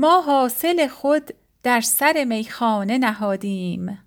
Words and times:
ما 0.00 0.20
حاصل 0.20 0.88
خود 0.88 1.30
در 1.62 1.80
سر 1.80 2.24
میخانه 2.24 2.98
نهادیم. 2.98 3.98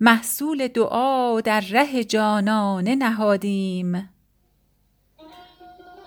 محصول 0.00 0.68
دعا 0.68 1.40
در 1.40 1.60
ره 1.60 2.04
جانانه 2.04 2.94
نهادیم. 2.94 4.10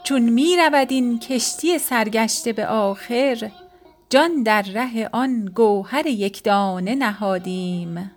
چون 0.03 0.21
می 0.21 0.57
رود 0.57 0.91
این 0.91 1.19
کشتی 1.19 1.79
سرگشته 1.79 2.53
به 2.53 2.67
آخر 2.67 3.51
جان 4.09 4.43
در 4.43 4.61
ره 4.61 5.09
آن 5.11 5.45
گوهر 5.45 6.07
یکدانه 6.07 6.95
نهادیم. 6.95 8.11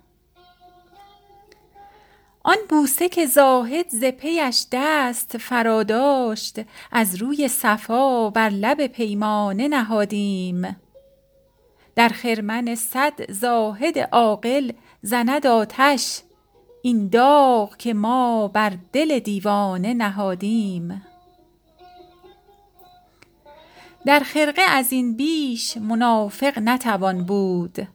آن 2.47 2.57
بوسه 2.69 3.09
که 3.09 3.25
زاهد 3.25 3.89
ز 3.89 4.03
پیش 4.03 4.65
دست 4.71 5.37
فراداشت 5.37 6.59
از 6.91 7.15
روی 7.15 7.47
صفا 7.47 8.29
بر 8.29 8.49
لب 8.49 8.87
پیمانه 8.87 9.67
نهادیم. 9.67 10.75
در 11.95 12.09
خرمن 12.09 12.75
صد 12.75 13.31
زاهد 13.31 13.99
عاقل 13.99 14.71
زند 15.01 15.47
آتش 15.47 16.21
این 16.81 17.07
داغ 17.07 17.77
که 17.77 17.93
ما 17.93 18.47
بر 18.47 18.77
دل 18.93 19.19
دیوانه 19.19 19.93
نهادیم. 19.93 21.01
در 24.05 24.19
خرقه 24.19 24.61
از 24.61 24.91
این 24.91 25.15
بیش 25.15 25.77
منافق 25.77 26.59
نتوان 26.59 27.25
بود. 27.25 27.94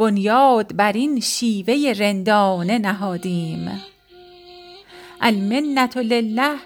بنیاد 0.00 0.76
بر 0.76 0.92
این 0.92 1.20
شیوه 1.20 1.92
رندانه 1.98 2.78
نهادیم. 2.78 3.82
المنة 5.20 5.96
لله 5.96 6.56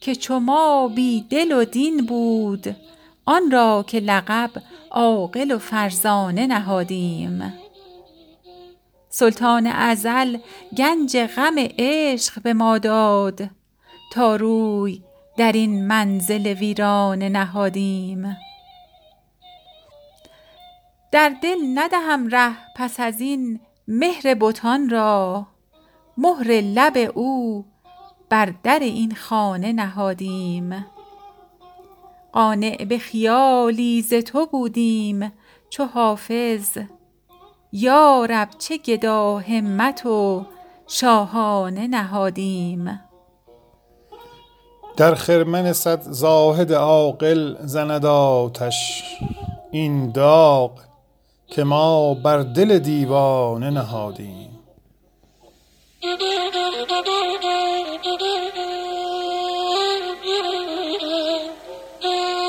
که 0.00 0.14
چو 0.14 0.38
ما 0.38 0.88
بی 0.88 1.24
دل 1.30 1.52
و 1.52 1.64
دین 1.64 2.06
بود 2.06 2.76
آن 3.24 3.50
را 3.50 3.84
که 3.86 4.00
لقب 4.00 4.50
عاقل 4.90 5.50
و 5.50 5.58
فرزانه 5.58 6.46
نهادیم. 6.46 7.54
سلطان 9.08 9.66
ازل 9.66 10.38
گنج 10.76 11.16
غم 11.16 11.54
عشق 11.78 12.42
به 12.42 12.54
ما 12.54 12.78
داد 12.78 13.50
تا 14.12 14.36
روی 14.36 15.02
در 15.36 15.52
این 15.52 15.86
منزل 15.86 16.46
ویرانه 16.46 17.28
نهادیم. 17.28 18.36
در 21.14 21.32
دل 21.42 21.58
ندهم 21.74 22.28
ره 22.28 22.52
پس 22.76 23.00
از 23.00 23.20
این 23.20 23.60
مهر 23.88 24.34
بتان 24.40 24.90
را. 24.90 25.46
مهر 26.18 26.46
لب 26.50 27.12
او 27.14 27.64
بر 28.28 28.52
در 28.62 28.78
این 28.78 29.14
خانه 29.14 29.72
نهادیم. 29.72 30.86
قانع 32.32 32.84
به 32.84 32.98
خیالی 32.98 34.02
ز 34.02 34.14
تو 34.14 34.46
بودیم 34.46 35.32
چو 35.70 35.84
حافظ. 35.84 36.78
یا 37.72 38.26
رب 38.30 38.48
چه 38.58 38.76
گداهمت 38.76 40.06
و 40.06 40.46
شاهانه 40.86 41.86
نهادیم. 41.86 43.00
در 44.96 45.14
خرمن 45.14 45.72
صد 45.72 46.00
زاهد 46.02 46.72
عاقل 46.72 47.66
زند 47.66 48.06
آتش. 48.06 49.04
این 49.70 50.10
داغ 50.12 50.93
که 51.48 51.64
ما 51.64 52.14
بر 52.14 52.42
دل 52.42 52.78
دیوانه 52.78 53.70
نهادیم. 53.70 54.50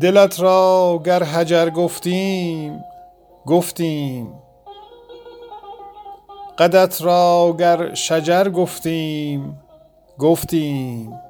دلت 0.00 0.40
را 0.40 1.00
گر 1.04 1.22
هجر 1.22 1.70
گفتیم 1.70 2.84
گفتیم. 3.46 4.34
قدت 6.58 7.02
را 7.02 7.56
گر 7.58 7.94
شجر 7.94 8.48
گفتیم 8.48 9.60
گفتیم. 10.18 11.20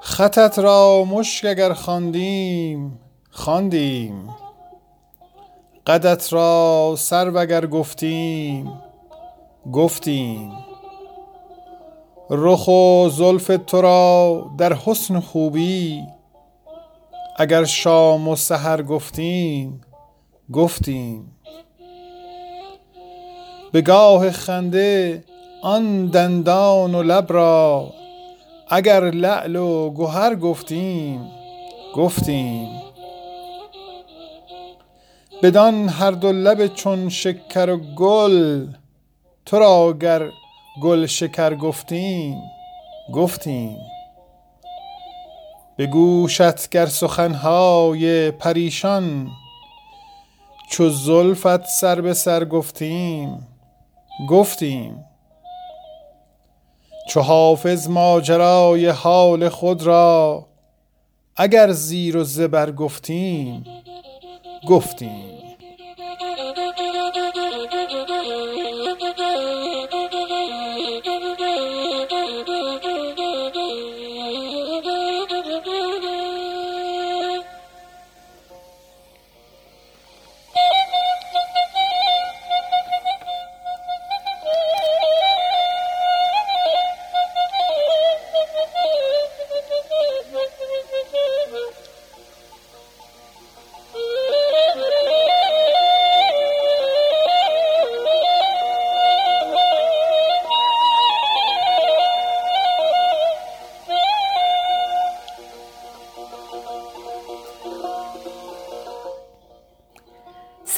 خطت 0.00 0.58
را 0.58 1.04
مشک 1.04 1.44
اگر 1.44 1.72
خواندیم 1.72 3.00
خواندیم. 3.30 4.28
قدت 5.86 6.32
را 6.32 6.94
سرو 6.98 7.38
اگر 7.38 7.66
گفتیم 7.66 8.82
گفتیم. 9.72 10.52
رخ 12.30 12.68
و 12.68 13.08
زلف 13.08 13.50
تو 13.66 13.82
را 13.82 14.50
در 14.58 14.72
حسن 14.72 15.20
خوبی 15.20 16.02
اگر 17.36 17.64
شام 17.64 18.28
و 18.28 18.36
سحر 18.36 18.82
گفتیم 18.82 19.80
گفتیم. 20.52 21.36
به 23.72 23.80
گاه 23.80 24.30
خنده 24.30 25.24
آن 25.62 26.06
دندان 26.06 26.94
و 26.94 27.02
لب 27.02 27.32
را 27.32 27.92
اگر 28.68 29.10
لعل 29.10 29.56
و 29.56 29.90
گهر 29.90 30.34
گفتیم 30.34 31.30
گفتیم. 31.94 32.68
بدان 35.42 35.88
هر 35.88 36.10
دو 36.10 36.32
لب 36.32 36.66
چون 36.66 37.08
شکر 37.08 37.70
و 37.70 37.76
گل 37.76 38.66
تو 39.46 39.58
را 39.58 39.92
گر 39.92 40.30
گلشکر 40.82 41.54
گفتیم 41.54 42.42
گفتیم. 43.14 43.93
به 45.76 45.86
گوشت 45.86 46.70
گر 46.70 46.86
سخن 46.86 47.34
های 47.34 48.30
پریشان 48.30 49.30
چو 50.70 50.88
زلفت 50.88 51.66
سر 51.66 52.00
به 52.00 52.14
سر 52.14 52.44
گفتیم 52.44 53.48
گفتیم. 54.28 55.04
چو 57.08 57.20
حافظ 57.20 57.88
ماجرای 57.88 58.86
حال 58.86 59.48
خود 59.48 59.82
را 59.82 60.46
اگر 61.36 61.72
زیر 61.72 62.16
و 62.16 62.24
زبر 62.24 62.72
گفتیم 62.72 63.64
گفتیم. 64.68 65.43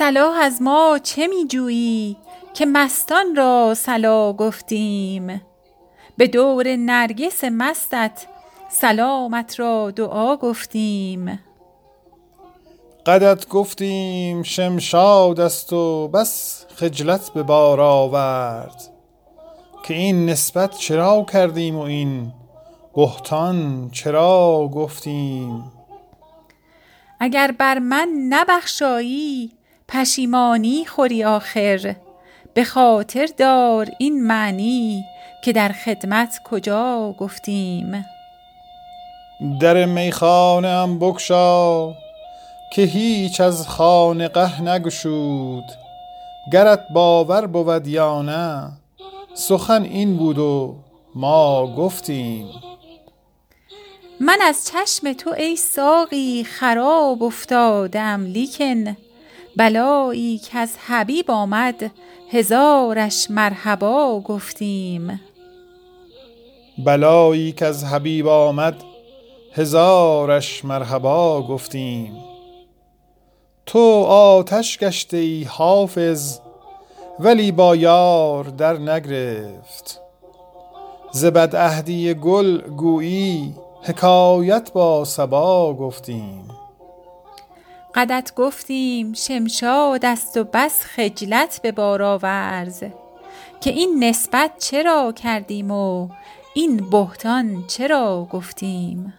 صلاح 0.07 0.39
از 0.39 0.63
ما 0.63 0.99
چه 1.03 1.27
می 1.27 1.47
جویی 1.49 2.17
که 2.55 2.67
مستان 2.67 3.37
را 3.37 3.75
صلا 3.75 4.33
گفتیم؟ 4.33 5.43
به 6.17 6.27
دور 6.27 6.77
نرگس 6.77 7.45
مستت 7.45 8.27
سلامت 8.69 9.61
را 9.61 9.91
دعا 9.91 10.37
گفتیم. 10.37 11.41
قدت 13.07 13.49
گفتیم 13.49 14.43
شمشاد 14.43 15.41
است 15.41 15.73
و 15.73 16.09
بس 16.09 16.67
خجلت 16.77 17.31
به 17.35 17.43
بار 17.43 17.81
آورد. 17.81 18.83
که 19.85 19.95
این 19.95 20.27
نسبت 20.27 20.77
چرا 20.77 21.27
کردیم 21.33 21.77
و 21.77 21.83
این 21.83 22.33
بهتان 22.97 23.91
چرا 23.93 24.71
گفتیم؟ 24.75 25.73
اگر 27.21 27.51
بر 27.59 27.79
من 27.79 28.09
نبخشایی 28.29 29.57
پشیمانی 29.89 30.85
خوری 30.85 31.25
آخر. 31.25 31.95
به 32.55 32.65
خاطر 32.65 33.29
دار 33.37 33.89
این 33.99 34.27
معنی 34.27 35.05
که 35.45 35.53
در 35.53 35.69
خدمت 35.69 36.41
کجا 36.45 37.15
گفتیم. 37.19 38.05
در 39.61 39.85
میخانه 39.85 40.69
ام 40.69 40.99
بگشا 40.99 41.93
که 42.73 42.83
هیچ 42.83 43.41
از 43.41 43.69
خانقه 43.69 44.63
نگشود. 44.63 45.65
گرت 46.53 46.87
باور 46.95 47.47
بود 47.47 47.87
یا 47.87 48.23
نه 48.23 48.73
سخن 49.35 49.83
این 49.83 50.17
بود 50.17 50.39
و 50.39 50.75
ما 51.15 51.75
گفتیم. 51.77 52.49
من 54.21 54.39
از 54.43 54.67
چشم 54.67 55.13
تو 55.13 55.31
ای 55.31 55.57
ساقی 55.57 56.45
خراب 56.45 57.23
افتادم 57.23 58.25
لیکن 58.25 58.97
بلایی 59.57 60.39
که 60.39 60.59
از 60.59 60.77
حبیب 60.87 61.31
آمد 61.31 61.91
هزارش 62.31 63.31
مرحبا 63.31 64.21
گفتیم. 64.21 65.21
بلایی 66.79 67.53
که 67.53 67.67
از 67.67 67.85
حبیب 67.85 68.29
آمد 68.29 68.75
هزارش 69.53 70.65
مرحبا 70.65 71.43
گفتیم. 71.43 72.13
تو 73.67 74.03
آتش 74.09 74.79
گشته 74.79 75.17
ای 75.17 75.45
حافظ 75.45 76.39
ولی 77.19 77.53
با 77.53 77.77
یار 77.77 78.45
در 78.45 78.79
نگرفت. 78.79 80.01
ز 81.13 81.25
بدعهدی 81.25 82.15
گل 82.15 82.61
گویی 82.61 83.55
حکایت 83.83 84.73
با 84.73 85.05
صبا 85.05 85.75
گفتیم. 85.75 86.56
قدت 87.97 88.33
گفتیم 88.37 89.13
شمشاد 89.13 90.05
است 90.05 90.37
و 90.37 90.45
بس 90.45 90.81
خجلت 90.81 91.61
به 91.63 91.73
بار 91.73 92.03
آورز. 92.03 92.83
که 93.61 93.71
این 93.71 94.05
نسبت 94.05 94.59
چرا 94.59 95.13
کردیم 95.13 95.71
و 95.71 96.09
این 96.55 96.91
بهتان 96.91 97.65
چرا 97.67 98.29
گفتیم؟ 98.31 99.15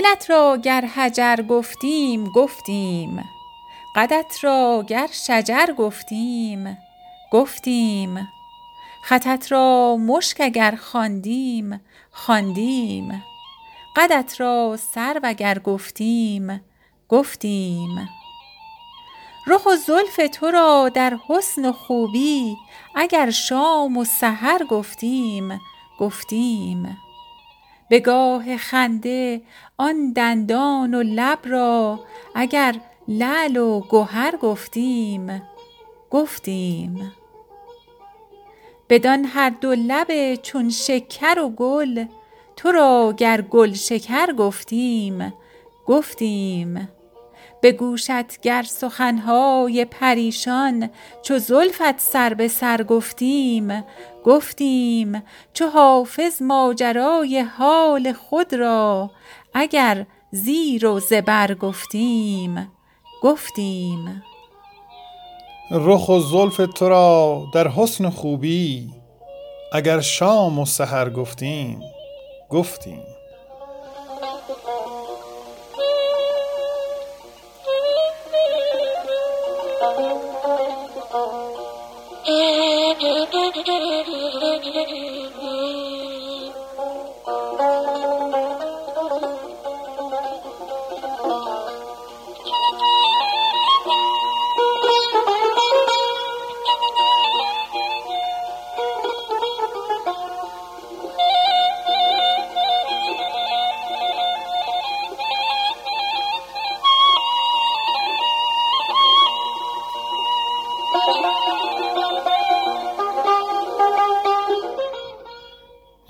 دلت 0.00 0.30
را 0.30 0.56
گر 0.56 0.84
حجر 0.84 1.36
گفتیم 1.48 2.24
گفتیم. 2.24 3.24
قدت 3.96 4.36
را 4.42 4.84
گر 4.88 5.08
شجر 5.12 5.66
گفتیم 5.78 6.78
گفتیم. 7.32 8.28
خطت 9.04 9.52
را 9.52 9.96
مشک 9.96 10.40
اگر 10.40 10.74
خواندیم 10.76 11.80
خواندیم. 12.10 13.24
قدت 13.96 14.40
را 14.40 14.78
سرو 14.94 15.20
اگر 15.22 15.58
گفتیم 15.58 16.60
گفتیم. 17.08 18.08
رخ 19.46 19.66
و 19.66 19.76
زلف 19.76 20.20
تو 20.32 20.50
را 20.50 20.88
در 20.88 21.18
حسن 21.28 21.68
و 21.68 21.72
خوبی 21.72 22.56
اگر 22.94 23.30
شام 23.30 23.96
و 23.96 24.04
سحر 24.04 24.64
گفتیم 24.64 25.60
گفتیم. 25.98 26.96
به 27.90 28.00
گاه 28.00 28.56
خنده 28.56 29.42
آن 29.78 30.12
دندان 30.12 30.94
و 30.94 31.02
لب 31.02 31.38
را 31.44 32.00
اگر 32.34 32.74
لعل 33.08 33.56
و 33.56 33.80
گهر 33.90 34.36
گفتیم 34.36 35.42
گفتیم. 36.10 37.12
بدان 38.88 39.24
هر 39.24 39.50
دو 39.50 39.74
لب 39.74 40.34
چون 40.34 40.70
شکر 40.70 41.38
و 41.38 41.48
گل 41.48 42.04
تو 42.56 42.72
را 42.72 43.14
گر 43.16 43.40
گلشکر 43.40 44.32
گفتیم 44.32 45.32
گفتیم. 45.86 46.88
به 47.60 47.72
گوشت 47.72 48.40
گر 48.40 48.62
سخن 48.62 49.18
های 49.18 49.84
پریشان 49.84 50.90
چو 51.22 51.38
زلفت 51.38 52.00
سر 52.00 52.34
به 52.34 52.48
سر 52.48 52.82
گفتیم. 52.82 53.84
گفتیم 54.24 55.22
چو 55.52 55.66
حافظ 55.66 56.42
ماجرای 56.42 57.40
حال 57.40 58.12
خود 58.12 58.54
را 58.54 59.10
اگر 59.54 60.06
زیر 60.30 60.86
و 60.86 61.00
زبر 61.00 61.54
گفتیم. 61.54 62.72
گفتیم. 63.22 64.22
رخ 65.70 66.08
و 66.08 66.20
زلف 66.20 66.56
تو 66.74 66.88
را 66.88 67.42
در 67.54 67.68
حسن 67.68 68.10
خوبی 68.10 68.90
اگر 69.72 70.00
شام 70.00 70.58
و 70.58 70.66
سحر 70.66 71.10
گفتیم. 71.10 71.80
گفتیم. 72.50 73.09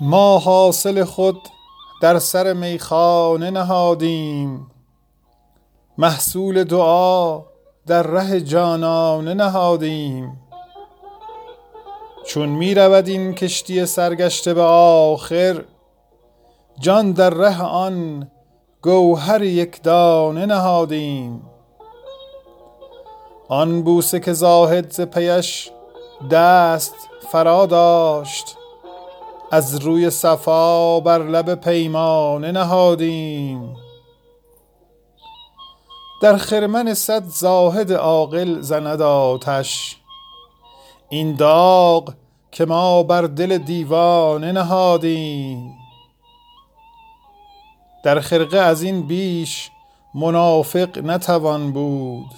ما 0.03 0.37
حاصل 0.39 1.03
خود 1.03 1.49
در 2.01 2.19
سر 2.19 2.53
میخانه 2.53 3.49
نهادیم. 3.51 4.71
محصول 5.97 6.63
دعا 6.63 7.41
در 7.87 8.03
ره 8.03 8.41
جانانه 8.41 9.33
نهادیم. 9.33 10.39
چون 12.25 12.49
می 12.49 12.73
رود 12.73 13.07
این 13.07 13.33
کشتی 13.33 13.85
سرگشته 13.85 14.53
به 14.53 14.61
آخر 14.61 15.63
جان 16.79 17.11
در 17.11 17.29
ره 17.29 17.61
آن 17.61 18.31
گوهر 18.81 19.43
یک 19.43 19.83
دانه 19.83 20.45
نهادیم. 20.45 21.41
آن 23.49 23.81
بوسه 23.81 24.19
که 24.19 24.33
زاهد 24.33 24.91
ز 24.91 25.01
پیش 25.01 25.71
دست 26.31 26.95
فرا 27.31 27.65
داشت 27.65 28.57
از 29.51 29.75
روی 29.75 30.09
صفا 30.09 30.99
بر 30.99 31.17
لب 31.17 31.55
پیمانه 31.55 32.51
نهادیم. 32.51 33.75
در 36.21 36.37
خرمن 36.37 36.93
صد 36.93 37.23
زاهد 37.23 37.93
عاقل 37.93 38.61
زند 38.61 39.01
آتش. 39.01 39.97
این 41.09 41.35
داغ 41.35 42.13
که 42.51 42.65
ما 42.65 43.03
بر 43.03 43.21
دل 43.21 43.57
دیوانه 43.57 44.51
نهادیم. 44.51 45.73
در 48.03 48.19
خرقه 48.19 48.57
از 48.57 48.83
این 48.83 49.07
بیش 49.07 49.71
منافق 50.13 50.97
نتوان 50.97 51.71
بود. 51.71 52.31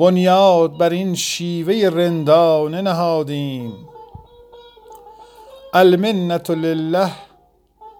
بنیاد 0.00 0.78
بر 0.78 0.90
این 0.90 1.14
شیوه 1.14 1.90
رندانه 1.94 2.82
نهادیم. 2.82 3.72
المنت 5.78 6.50
لله 6.50 7.10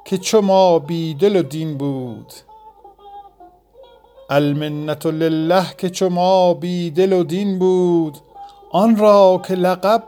که 0.05 0.19
چو 0.19 0.41
ما 0.41 0.79
بی 0.79 1.15
و 1.15 1.43
دین 1.43 1.79
بود. 1.79 2.33
المنت 4.31 5.07
لله 5.07 5.65
که 5.79 5.91
چو 5.91 6.09
ما 6.09 6.55
بی 6.55 6.91
و 6.91 7.25
دین 7.25 7.59
بود. 7.59 8.19
آن 8.73 8.97
را 8.97 9.43
که 9.49 9.55
لقب 9.55 10.03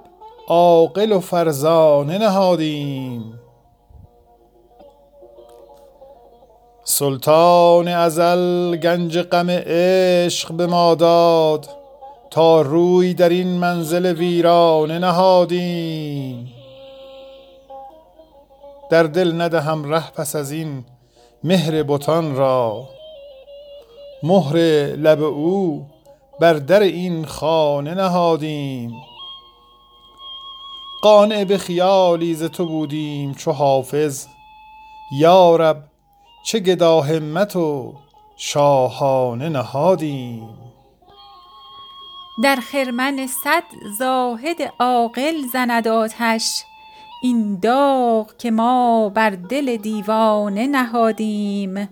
عاقل 0.48 1.12
و 1.12 1.20
فرزانه 1.20 2.18
نهادیم. 2.18 3.40
سلطان 6.84 7.88
ازل 7.88 8.76
گنج 8.76 9.18
غم 9.18 9.50
عشق 9.50 10.52
به 10.52 10.66
ما 10.66 10.94
داد 10.94 11.68
تا 12.30 12.62
روی 12.62 13.14
در 13.14 13.28
این 13.28 13.48
منزل 13.48 14.06
ویرانه 14.06 14.98
نهادیم. 14.98 16.49
در 18.90 19.02
دل 19.02 19.40
ندهم 19.40 19.92
ره 19.92 20.10
پس 20.10 20.36
از 20.36 20.50
این 20.50 20.84
مهر 21.44 21.82
بتان 21.82 22.36
را. 22.36 22.88
مهر 24.22 24.56
لب 24.96 25.22
او 25.22 25.86
بر 26.40 26.52
در 26.52 26.80
این 26.80 27.24
خانه 27.24 27.94
نهادیم. 27.94 28.92
قانع 31.02 31.44
به 31.44 31.58
خیالی 31.58 32.34
ز 32.34 32.44
تو 32.44 32.66
بودیم 32.66 33.34
چو 33.34 33.52
حافظ. 33.52 34.26
یارب 35.18 35.84
چه 36.46 36.58
گدا 36.58 37.00
همت 37.00 37.56
و 37.56 37.94
شاهانه 38.36 39.48
نهادیم. 39.48 40.48
در 42.42 42.56
خرمن 42.56 43.26
صد 43.44 43.62
زاهد 43.98 44.56
عاقل 44.78 45.34
زند 45.52 45.88
آتش. 45.88 46.64
این 47.22 47.58
داغ 47.60 48.36
که 48.36 48.50
ما 48.50 49.08
بر 49.08 49.30
دل 49.30 49.76
دیوانه 49.76 50.66
نهادیم. 50.66 51.88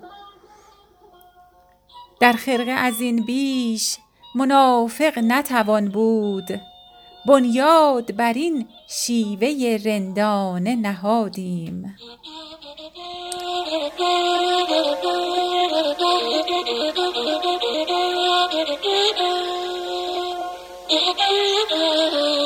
در 2.21 2.33
خرقه 2.33 2.71
از 2.71 3.01
این 3.01 3.25
بیش 3.25 3.97
منافق 4.35 5.19
نتوان 5.19 5.89
بود. 5.89 6.61
بنیاد 7.27 8.17
بر 8.17 8.33
این 8.33 8.69
شیوه 8.89 9.79
رندانه 9.85 10.77
نهادیم. 10.77 11.97